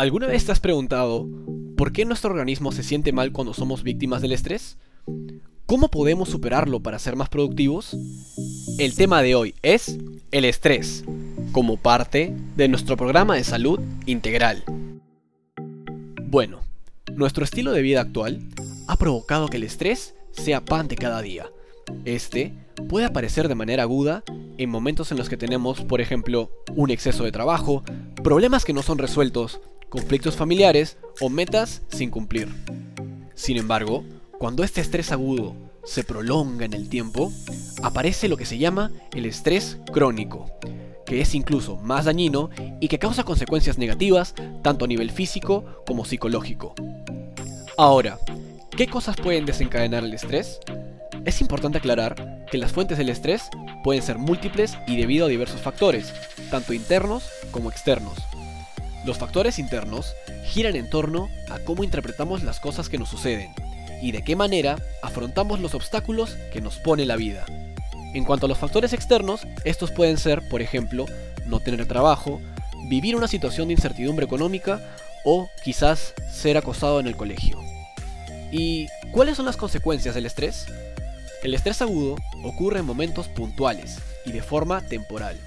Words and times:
¿Alguna 0.00 0.28
vez 0.28 0.46
te 0.46 0.52
has 0.52 0.60
preguntado 0.60 1.28
por 1.76 1.92
qué 1.92 2.06
nuestro 2.06 2.30
organismo 2.30 2.72
se 2.72 2.82
siente 2.82 3.12
mal 3.12 3.32
cuando 3.32 3.52
somos 3.52 3.82
víctimas 3.82 4.22
del 4.22 4.32
estrés? 4.32 4.78
¿Cómo 5.66 5.90
podemos 5.90 6.30
superarlo 6.30 6.80
para 6.80 6.98
ser 6.98 7.16
más 7.16 7.28
productivos? 7.28 7.94
El 8.78 8.94
tema 8.94 9.20
de 9.20 9.34
hoy 9.34 9.54
es 9.60 9.98
el 10.30 10.46
estrés, 10.46 11.04
como 11.52 11.76
parte 11.76 12.34
de 12.56 12.68
nuestro 12.68 12.96
programa 12.96 13.34
de 13.34 13.44
salud 13.44 13.78
integral. 14.06 14.64
Bueno, 16.22 16.60
nuestro 17.12 17.44
estilo 17.44 17.72
de 17.72 17.82
vida 17.82 18.00
actual 18.00 18.40
ha 18.88 18.96
provocado 18.96 19.48
que 19.48 19.58
el 19.58 19.64
estrés 19.64 20.14
sea 20.32 20.64
pan 20.64 20.88
de 20.88 20.96
cada 20.96 21.20
día. 21.20 21.44
Este 22.06 22.54
puede 22.88 23.04
aparecer 23.04 23.48
de 23.48 23.54
manera 23.54 23.82
aguda 23.82 24.24
en 24.56 24.70
momentos 24.70 25.12
en 25.12 25.18
los 25.18 25.28
que 25.28 25.36
tenemos, 25.36 25.82
por 25.82 26.00
ejemplo, 26.00 26.50
un 26.74 26.90
exceso 26.90 27.22
de 27.24 27.32
trabajo, 27.32 27.84
problemas 28.22 28.64
que 28.64 28.72
no 28.72 28.82
son 28.82 28.96
resueltos, 28.96 29.60
conflictos 29.90 30.36
familiares 30.36 30.96
o 31.20 31.28
metas 31.28 31.82
sin 31.88 32.10
cumplir. 32.10 32.48
Sin 33.34 33.58
embargo, 33.58 34.04
cuando 34.38 34.64
este 34.64 34.80
estrés 34.80 35.12
agudo 35.12 35.54
se 35.84 36.04
prolonga 36.04 36.64
en 36.64 36.72
el 36.72 36.88
tiempo, 36.88 37.32
aparece 37.82 38.28
lo 38.28 38.36
que 38.36 38.46
se 38.46 38.56
llama 38.56 38.92
el 39.12 39.26
estrés 39.26 39.78
crónico, 39.92 40.50
que 41.04 41.20
es 41.20 41.34
incluso 41.34 41.76
más 41.76 42.04
dañino 42.04 42.50
y 42.80 42.88
que 42.88 42.98
causa 42.98 43.24
consecuencias 43.24 43.76
negativas 43.76 44.34
tanto 44.62 44.84
a 44.84 44.88
nivel 44.88 45.10
físico 45.10 45.64
como 45.86 46.04
psicológico. 46.04 46.74
Ahora, 47.76 48.18
¿qué 48.76 48.86
cosas 48.86 49.16
pueden 49.16 49.44
desencadenar 49.44 50.04
el 50.04 50.14
estrés? 50.14 50.60
Es 51.24 51.40
importante 51.40 51.78
aclarar 51.78 52.46
que 52.50 52.58
las 52.58 52.72
fuentes 52.72 52.96
del 52.96 53.08
estrés 53.08 53.42
pueden 53.82 54.02
ser 54.02 54.18
múltiples 54.18 54.78
y 54.86 54.96
debido 54.96 55.26
a 55.26 55.28
diversos 55.28 55.60
factores, 55.60 56.12
tanto 56.50 56.72
internos 56.72 57.24
como 57.50 57.70
externos. 57.70 58.14
Los 59.04 59.16
factores 59.16 59.58
internos 59.58 60.14
giran 60.44 60.76
en 60.76 60.90
torno 60.90 61.30
a 61.48 61.58
cómo 61.60 61.84
interpretamos 61.84 62.42
las 62.42 62.60
cosas 62.60 62.88
que 62.88 62.98
nos 62.98 63.08
suceden 63.08 63.50
y 64.02 64.12
de 64.12 64.22
qué 64.22 64.36
manera 64.36 64.76
afrontamos 65.02 65.60
los 65.60 65.74
obstáculos 65.74 66.36
que 66.52 66.60
nos 66.60 66.76
pone 66.76 67.06
la 67.06 67.16
vida. 67.16 67.46
En 68.12 68.24
cuanto 68.24 68.46
a 68.46 68.48
los 68.48 68.58
factores 68.58 68.92
externos, 68.92 69.42
estos 69.64 69.90
pueden 69.90 70.18
ser, 70.18 70.46
por 70.48 70.60
ejemplo, 70.60 71.06
no 71.46 71.60
tener 71.60 71.86
trabajo, 71.86 72.40
vivir 72.88 73.16
una 73.16 73.28
situación 73.28 73.68
de 73.68 73.74
incertidumbre 73.74 74.26
económica 74.26 74.80
o 75.24 75.48
quizás 75.64 76.12
ser 76.30 76.58
acosado 76.58 77.00
en 77.00 77.06
el 77.06 77.16
colegio. 77.16 77.58
¿Y 78.52 78.88
cuáles 79.12 79.36
son 79.36 79.46
las 79.46 79.56
consecuencias 79.56 80.14
del 80.14 80.26
estrés? 80.26 80.66
El 81.42 81.54
estrés 81.54 81.80
agudo 81.80 82.16
ocurre 82.44 82.80
en 82.80 82.84
momentos 82.84 83.28
puntuales 83.28 83.98
y 84.26 84.32
de 84.32 84.42
forma 84.42 84.82
temporal 84.82 85.38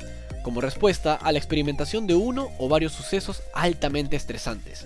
como 0.43 0.61
respuesta 0.61 1.15
a 1.15 1.31
la 1.31 1.39
experimentación 1.39 2.05
de 2.05 2.15
uno 2.15 2.49
o 2.59 2.69
varios 2.69 2.91
sucesos 2.91 3.41
altamente 3.53 4.15
estresantes. 4.15 4.85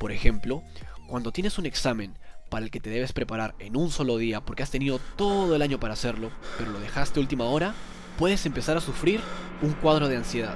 Por 0.00 0.12
ejemplo, 0.12 0.62
cuando 1.06 1.32
tienes 1.32 1.58
un 1.58 1.66
examen 1.66 2.16
para 2.48 2.64
el 2.64 2.70
que 2.70 2.80
te 2.80 2.90
debes 2.90 3.12
preparar 3.12 3.54
en 3.58 3.76
un 3.76 3.90
solo 3.90 4.16
día 4.16 4.40
porque 4.40 4.62
has 4.62 4.70
tenido 4.70 5.00
todo 5.16 5.56
el 5.56 5.62
año 5.62 5.80
para 5.80 5.94
hacerlo, 5.94 6.30
pero 6.56 6.70
lo 6.70 6.80
dejaste 6.80 7.20
última 7.20 7.44
hora, 7.44 7.74
puedes 8.18 8.46
empezar 8.46 8.76
a 8.76 8.80
sufrir 8.80 9.20
un 9.60 9.72
cuadro 9.72 10.08
de 10.08 10.16
ansiedad. 10.16 10.54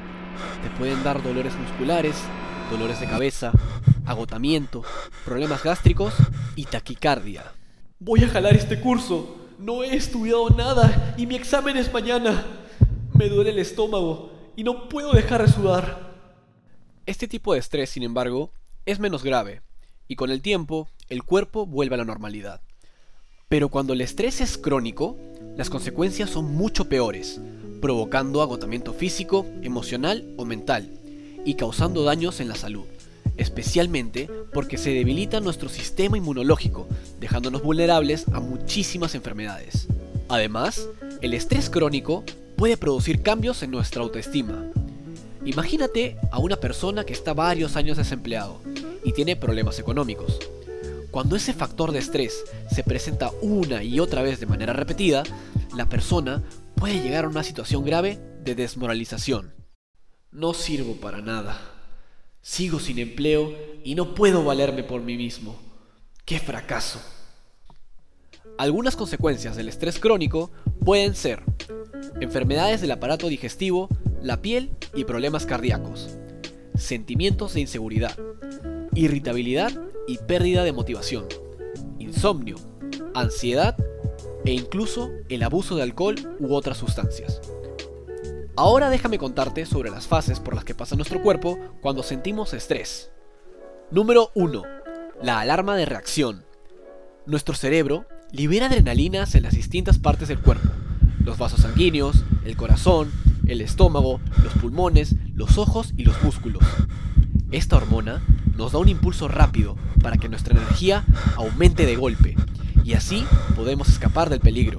Te 0.62 0.70
pueden 0.78 1.02
dar 1.02 1.22
dolores 1.22 1.54
musculares, 1.54 2.16
dolores 2.70 3.00
de 3.00 3.06
cabeza, 3.06 3.52
agotamiento, 4.06 4.84
problemas 5.24 5.62
gástricos 5.62 6.14
y 6.54 6.64
taquicardia. 6.64 7.44
Voy 7.98 8.22
a 8.22 8.28
jalar 8.28 8.54
este 8.54 8.80
curso. 8.80 9.34
No 9.58 9.82
he 9.82 9.96
estudiado 9.96 10.50
nada 10.50 11.14
y 11.16 11.26
mi 11.26 11.34
examen 11.34 11.76
es 11.76 11.92
mañana. 11.92 12.44
Me 13.18 13.28
duele 13.28 13.50
el 13.50 13.58
estómago 13.58 14.30
y 14.54 14.62
no 14.62 14.88
puedo 14.88 15.12
dejar 15.12 15.44
de 15.44 15.52
sudar. 15.52 16.14
Este 17.04 17.26
tipo 17.26 17.52
de 17.52 17.58
estrés, 17.58 17.90
sin 17.90 18.04
embargo, 18.04 18.52
es 18.86 19.00
menos 19.00 19.24
grave, 19.24 19.60
y 20.06 20.14
con 20.14 20.30
el 20.30 20.40
tiempo 20.40 20.88
el 21.08 21.24
cuerpo 21.24 21.66
vuelve 21.66 21.96
a 21.96 21.98
la 21.98 22.04
normalidad. 22.04 22.60
Pero 23.48 23.70
cuando 23.70 23.92
el 23.92 24.02
estrés 24.02 24.40
es 24.40 24.56
crónico, 24.56 25.16
las 25.56 25.68
consecuencias 25.68 26.30
son 26.30 26.54
mucho 26.54 26.88
peores, 26.88 27.40
provocando 27.80 28.40
agotamiento 28.40 28.92
físico, 28.92 29.44
emocional 29.62 30.32
o 30.36 30.44
mental, 30.44 30.88
y 31.44 31.54
causando 31.54 32.04
daños 32.04 32.38
en 32.38 32.48
la 32.48 32.54
salud, 32.54 32.84
especialmente 33.36 34.30
porque 34.54 34.78
se 34.78 34.90
debilita 34.90 35.40
nuestro 35.40 35.68
sistema 35.68 36.16
inmunológico, 36.16 36.86
dejándonos 37.18 37.64
vulnerables 37.64 38.28
a 38.28 38.38
muchísimas 38.38 39.16
enfermedades. 39.16 39.88
Además, 40.28 40.88
el 41.20 41.34
estrés 41.34 41.68
crónico 41.68 42.22
puede 42.58 42.76
producir 42.76 43.22
cambios 43.22 43.62
en 43.62 43.70
nuestra 43.70 44.02
autoestima. 44.02 44.66
Imagínate 45.44 46.18
a 46.32 46.40
una 46.40 46.56
persona 46.56 47.04
que 47.04 47.12
está 47.12 47.32
varios 47.32 47.76
años 47.76 47.96
desempleado 47.96 48.60
y 49.04 49.12
tiene 49.12 49.36
problemas 49.36 49.78
económicos. 49.78 50.40
Cuando 51.12 51.36
ese 51.36 51.54
factor 51.54 51.92
de 51.92 52.00
estrés 52.00 52.44
se 52.68 52.82
presenta 52.82 53.30
una 53.42 53.84
y 53.84 54.00
otra 54.00 54.22
vez 54.22 54.40
de 54.40 54.46
manera 54.46 54.72
repetida, 54.72 55.22
la 55.76 55.88
persona 55.88 56.42
puede 56.74 57.00
llegar 57.00 57.26
a 57.26 57.28
una 57.28 57.44
situación 57.44 57.84
grave 57.84 58.18
de 58.42 58.56
desmoralización. 58.56 59.54
No 60.32 60.52
sirvo 60.52 60.96
para 60.96 61.22
nada. 61.22 61.60
Sigo 62.42 62.80
sin 62.80 62.98
empleo 62.98 63.54
y 63.84 63.94
no 63.94 64.16
puedo 64.16 64.42
valerme 64.42 64.82
por 64.82 65.00
mí 65.00 65.16
mismo. 65.16 65.56
¡Qué 66.24 66.40
fracaso! 66.40 67.00
Algunas 68.58 68.96
consecuencias 68.96 69.54
del 69.54 69.68
estrés 69.68 70.00
crónico 70.00 70.50
pueden 70.84 71.14
ser 71.14 71.44
enfermedades 72.20 72.80
del 72.80 72.90
aparato 72.90 73.28
digestivo, 73.28 73.88
la 74.22 74.40
piel 74.40 74.70
y 74.94 75.04
problemas 75.04 75.46
cardíacos, 75.46 76.18
sentimientos 76.76 77.54
de 77.54 77.60
inseguridad, 77.60 78.16
irritabilidad 78.94 79.72
y 80.06 80.18
pérdida 80.18 80.64
de 80.64 80.72
motivación, 80.72 81.26
insomnio, 81.98 82.56
ansiedad 83.14 83.76
e 84.44 84.52
incluso 84.52 85.10
el 85.28 85.42
abuso 85.42 85.76
de 85.76 85.82
alcohol 85.82 86.16
u 86.40 86.54
otras 86.54 86.78
sustancias. 86.78 87.40
Ahora 88.56 88.90
déjame 88.90 89.18
contarte 89.18 89.66
sobre 89.66 89.90
las 89.90 90.08
fases 90.08 90.40
por 90.40 90.54
las 90.54 90.64
que 90.64 90.74
pasa 90.74 90.96
nuestro 90.96 91.22
cuerpo 91.22 91.58
cuando 91.80 92.02
sentimos 92.02 92.54
estrés. 92.54 93.10
Número 93.90 94.32
1. 94.34 94.62
La 95.22 95.40
alarma 95.40 95.76
de 95.76 95.84
reacción. 95.84 96.44
Nuestro 97.24 97.54
cerebro 97.54 98.06
libera 98.32 98.66
adrenalinas 98.66 99.34
en 99.34 99.44
las 99.44 99.54
distintas 99.54 99.98
partes 99.98 100.28
del 100.28 100.40
cuerpo, 100.40 100.68
los 101.28 101.36
vasos 101.36 101.60
sanguíneos, 101.60 102.24
el 102.46 102.56
corazón, 102.56 103.10
el 103.46 103.60
estómago, 103.60 104.18
los 104.42 104.54
pulmones, 104.54 105.14
los 105.34 105.58
ojos 105.58 105.92
y 105.98 106.04
los 106.04 106.22
músculos. 106.22 106.64
Esta 107.50 107.76
hormona 107.76 108.22
nos 108.56 108.72
da 108.72 108.78
un 108.78 108.88
impulso 108.88 109.28
rápido 109.28 109.76
para 110.02 110.16
que 110.16 110.30
nuestra 110.30 110.56
energía 110.58 111.04
aumente 111.36 111.84
de 111.84 111.96
golpe 111.96 112.34
y 112.82 112.94
así 112.94 113.26
podemos 113.54 113.90
escapar 113.90 114.30
del 114.30 114.40
peligro. 114.40 114.78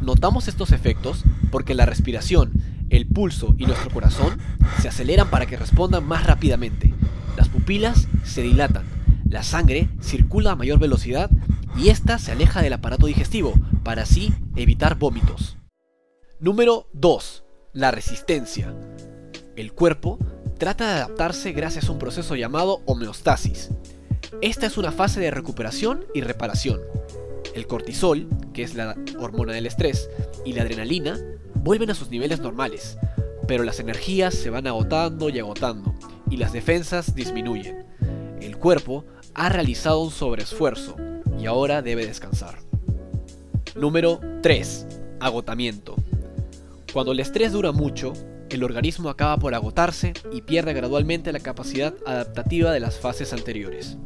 Notamos 0.00 0.48
estos 0.48 0.72
efectos 0.72 1.22
porque 1.52 1.74
la 1.74 1.86
respiración, 1.86 2.50
el 2.90 3.06
pulso 3.06 3.54
y 3.56 3.66
nuestro 3.66 3.90
corazón 3.90 4.38
se 4.82 4.88
aceleran 4.88 5.30
para 5.30 5.46
que 5.46 5.56
respondan 5.56 6.04
más 6.04 6.26
rápidamente. 6.26 6.94
Las 7.36 7.48
pupilas 7.48 8.08
se 8.24 8.42
dilatan, 8.42 8.84
la 9.28 9.44
sangre 9.44 9.88
circula 10.00 10.50
a 10.50 10.56
mayor 10.56 10.80
velocidad 10.80 11.30
y 11.76 11.90
ésta 11.90 12.18
se 12.18 12.32
aleja 12.32 12.60
del 12.60 12.72
aparato 12.72 13.06
digestivo 13.06 13.54
para 13.84 14.02
así 14.02 14.34
evitar 14.56 14.98
vómitos. 14.98 15.55
Número 16.38 16.86
2. 16.92 17.44
La 17.72 17.90
resistencia. 17.90 18.74
El 19.56 19.72
cuerpo 19.72 20.18
trata 20.58 20.86
de 20.86 20.92
adaptarse 20.96 21.52
gracias 21.52 21.88
a 21.88 21.92
un 21.92 21.98
proceso 21.98 22.36
llamado 22.36 22.82
homeostasis. 22.84 23.70
Esta 24.42 24.66
es 24.66 24.76
una 24.76 24.92
fase 24.92 25.18
de 25.18 25.30
recuperación 25.30 26.04
y 26.12 26.20
reparación. 26.20 26.82
El 27.54 27.66
cortisol, 27.66 28.28
que 28.52 28.64
es 28.64 28.74
la 28.74 28.98
hormona 29.18 29.54
del 29.54 29.64
estrés, 29.64 30.10
y 30.44 30.52
la 30.52 30.60
adrenalina 30.60 31.18
vuelven 31.54 31.88
a 31.88 31.94
sus 31.94 32.10
niveles 32.10 32.40
normales, 32.40 32.98
pero 33.48 33.64
las 33.64 33.80
energías 33.80 34.34
se 34.34 34.50
van 34.50 34.66
agotando 34.66 35.30
y 35.30 35.38
agotando, 35.38 35.94
y 36.30 36.36
las 36.36 36.52
defensas 36.52 37.14
disminuyen. 37.14 37.86
El 38.42 38.58
cuerpo 38.58 39.06
ha 39.32 39.48
realizado 39.48 40.02
un 40.02 40.10
sobreesfuerzo 40.10 40.96
y 41.38 41.46
ahora 41.46 41.80
debe 41.80 42.06
descansar. 42.06 42.58
Número 43.74 44.20
3. 44.42 44.86
Agotamiento. 45.18 45.96
Cuando 46.96 47.12
el 47.12 47.20
estrés 47.20 47.52
dura 47.52 47.72
mucho, 47.72 48.14
el 48.48 48.64
organismo 48.64 49.10
acaba 49.10 49.36
por 49.36 49.54
agotarse 49.54 50.14
y 50.32 50.40
pierde 50.40 50.72
gradualmente 50.72 51.30
la 51.30 51.40
capacidad 51.40 51.94
adaptativa 52.06 52.72
de 52.72 52.80
las 52.80 52.98
fases 52.98 53.34
anteriores. 53.34 53.98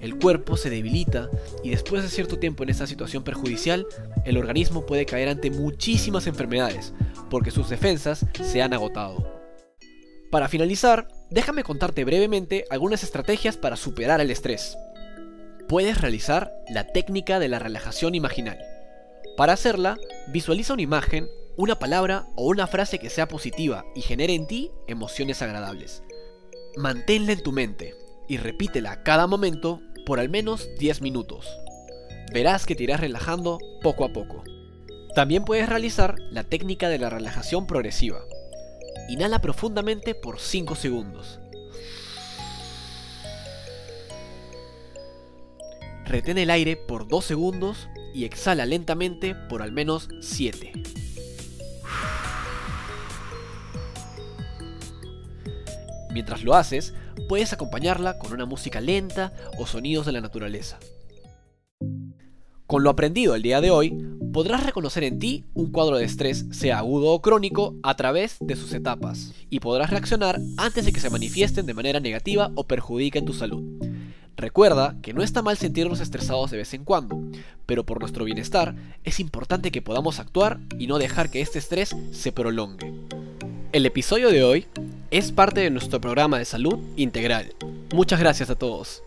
El 0.00 0.18
cuerpo 0.18 0.56
se 0.56 0.68
debilita 0.68 1.30
y 1.62 1.70
después 1.70 2.02
de 2.02 2.08
cierto 2.08 2.40
tiempo 2.40 2.64
en 2.64 2.70
esta 2.70 2.88
situación 2.88 3.22
perjudicial, 3.22 3.86
el 4.24 4.36
organismo 4.36 4.84
puede 4.84 5.06
caer 5.06 5.28
ante 5.28 5.52
muchísimas 5.52 6.26
enfermedades 6.26 6.92
porque 7.30 7.52
sus 7.52 7.68
defensas 7.68 8.26
se 8.42 8.62
han 8.62 8.72
agotado. 8.72 9.40
Para 10.32 10.48
finalizar, 10.48 11.06
déjame 11.30 11.62
contarte 11.62 12.04
brevemente 12.04 12.64
algunas 12.68 13.04
estrategias 13.04 13.56
para 13.56 13.76
superar 13.76 14.20
el 14.20 14.32
estrés. 14.32 14.76
Puedes 15.68 16.00
realizar 16.00 16.50
la 16.68 16.88
técnica 16.88 17.38
de 17.38 17.46
la 17.46 17.60
relajación 17.60 18.16
imaginal. 18.16 18.58
Para 19.36 19.52
hacerla, 19.52 19.98
visualiza 20.32 20.72
una 20.72 20.82
imagen 20.82 21.28
una 21.58 21.80
palabra 21.80 22.24
o 22.36 22.46
una 22.46 22.68
frase 22.68 23.00
que 23.00 23.10
sea 23.10 23.26
positiva 23.26 23.84
y 23.96 24.02
genere 24.02 24.32
en 24.32 24.46
ti 24.46 24.70
emociones 24.86 25.42
agradables. 25.42 26.04
Manténla 26.76 27.32
en 27.32 27.42
tu 27.42 27.50
mente 27.50 27.96
y 28.28 28.36
repítela 28.36 29.02
cada 29.02 29.26
momento 29.26 29.80
por 30.06 30.20
al 30.20 30.28
menos 30.28 30.68
10 30.78 31.02
minutos. 31.02 31.48
Verás 32.32 32.64
que 32.64 32.76
te 32.76 32.84
irás 32.84 33.00
relajando 33.00 33.58
poco 33.82 34.04
a 34.04 34.12
poco. 34.12 34.44
También 35.16 35.44
puedes 35.44 35.68
realizar 35.68 36.14
la 36.30 36.44
técnica 36.44 36.88
de 36.88 37.00
la 37.00 37.10
relajación 37.10 37.66
progresiva. 37.66 38.20
Inhala 39.08 39.40
profundamente 39.40 40.14
por 40.14 40.38
5 40.38 40.76
segundos. 40.76 41.40
Retén 46.04 46.38
el 46.38 46.50
aire 46.50 46.76
por 46.76 47.08
2 47.08 47.24
segundos 47.24 47.88
y 48.14 48.26
exhala 48.26 48.64
lentamente 48.64 49.34
por 49.34 49.60
al 49.60 49.72
menos 49.72 50.08
7. 50.20 50.87
Mientras 56.12 56.42
lo 56.42 56.54
haces, 56.54 56.94
puedes 57.28 57.52
acompañarla 57.52 58.18
con 58.18 58.32
una 58.32 58.46
música 58.46 58.80
lenta 58.80 59.32
o 59.58 59.66
sonidos 59.66 60.06
de 60.06 60.12
la 60.12 60.20
naturaleza. 60.20 60.78
Con 62.66 62.82
lo 62.82 62.90
aprendido 62.90 63.34
el 63.34 63.42
día 63.42 63.60
de 63.60 63.70
hoy, 63.70 63.96
podrás 64.32 64.64
reconocer 64.64 65.02
en 65.04 65.18
ti 65.18 65.46
un 65.54 65.72
cuadro 65.72 65.96
de 65.96 66.04
estrés, 66.04 66.44
sea 66.50 66.78
agudo 66.78 67.12
o 67.12 67.22
crónico, 67.22 67.74
a 67.82 67.96
través 67.96 68.36
de 68.40 68.56
sus 68.56 68.74
etapas, 68.74 69.32
y 69.48 69.60
podrás 69.60 69.90
reaccionar 69.90 70.38
antes 70.58 70.84
de 70.84 70.92
que 70.92 71.00
se 71.00 71.08
manifiesten 71.08 71.64
de 71.64 71.72
manera 71.72 71.98
negativa 71.98 72.50
o 72.54 72.66
perjudiquen 72.66 73.24
tu 73.24 73.32
salud. 73.32 73.64
Recuerda 74.36 74.96
que 75.02 75.14
no 75.14 75.22
está 75.22 75.42
mal 75.42 75.56
sentirnos 75.56 76.00
estresados 76.00 76.50
de 76.50 76.58
vez 76.58 76.72
en 76.74 76.84
cuando, 76.84 77.18
pero 77.66 77.84
por 77.84 78.00
nuestro 78.00 78.24
bienestar 78.24 78.76
es 79.02 79.18
importante 79.18 79.72
que 79.72 79.82
podamos 79.82 80.20
actuar 80.20 80.60
y 80.78 80.86
no 80.86 80.98
dejar 80.98 81.30
que 81.30 81.40
este 81.40 81.58
estrés 81.58 81.96
se 82.12 82.32
prolongue. 82.32 82.92
El 83.72 83.84
episodio 83.84 84.30
de 84.30 84.44
hoy 84.44 84.66
es 85.10 85.32
parte 85.32 85.60
de 85.60 85.70
nuestro 85.70 86.00
programa 86.00 86.38
de 86.38 86.44
salud 86.44 86.78
integral. 86.96 87.54
Muchas 87.92 88.20
gracias 88.20 88.50
a 88.50 88.56
todos. 88.56 89.02